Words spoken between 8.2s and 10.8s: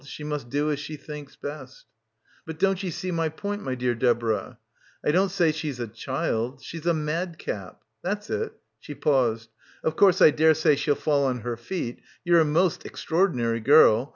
it." She paused. "Of course I daresay